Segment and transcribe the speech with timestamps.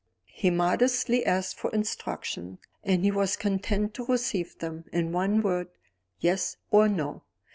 [0.33, 5.67] He modestly asked for instructions; and he was content to receive them in one word
[6.17, 7.21] Yes or No.